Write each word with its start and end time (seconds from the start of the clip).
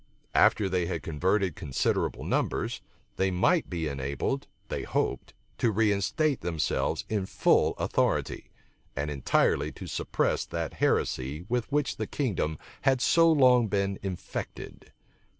After 0.33 0.67
they 0.67 0.87
had 0.87 1.03
converted 1.03 1.55
considerable 1.55 2.23
numbers, 2.23 2.81
they 3.17 3.29
might 3.29 3.69
be 3.69 3.87
enabled, 3.87 4.47
they 4.67 4.81
hoped, 4.81 5.35
to 5.59 5.69
reinstate 5.69 6.41
themselves 6.41 7.05
in 7.07 7.27
full 7.27 7.75
authority, 7.77 8.49
and 8.95 9.11
entirely 9.11 9.71
to 9.73 9.85
suppress 9.85 10.43
that 10.45 10.73
heresy 10.81 11.45
with 11.49 11.71
which 11.71 11.97
the 11.97 12.07
kingdom 12.07 12.57
had 12.81 12.99
so 12.99 13.31
long 13.31 13.67
been 13.67 13.99
infected. 14.01 14.91